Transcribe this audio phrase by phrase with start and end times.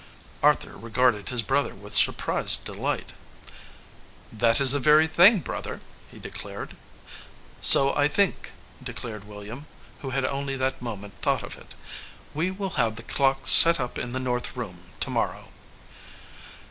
[0.41, 3.13] Arthur regarded his brother with surprised de light.
[4.31, 6.75] "That is the very thing, brother," he declared.
[7.61, 9.67] "So I think," declared William,
[9.99, 11.75] who had only that moment thought of it.
[12.33, 15.49] "We will have the clock set up in the north room to morrow."